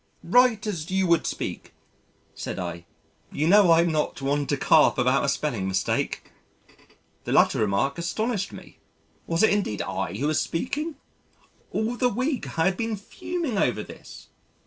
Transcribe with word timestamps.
"Write 0.23 0.65
as 0.65 0.89
you 0.89 1.05
would 1.05 1.27
speak," 1.27 1.73
said 2.33 2.57
I. 2.57 2.85
"You 3.31 3.47
know 3.47 3.71
I'm 3.71 3.91
not 3.91 4.19
one 4.19 4.47
to 4.47 4.57
carp 4.57 4.97
about 4.97 5.23
a 5.23 5.29
spelling 5.29 5.67
mistake!" 5.67 6.23
The 7.25 7.31
latter 7.31 7.59
remark 7.59 7.99
astonished 7.99 8.51
me. 8.51 8.79
Was 9.27 9.43
it 9.43 9.51
indeed 9.51 9.83
I 9.83 10.15
who 10.15 10.25
was 10.25 10.41
speaking? 10.41 10.95
All 11.71 11.97
the 11.97 12.09
week 12.09 12.57
I 12.57 12.65
had 12.65 12.77
been 12.77 12.95
fuming 12.97 13.59
over 13.59 13.83
this. 13.83 14.29